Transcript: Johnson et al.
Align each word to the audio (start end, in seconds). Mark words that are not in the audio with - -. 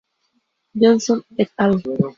Johnson 0.73 1.21
et 1.37 1.51
al. 1.57 1.79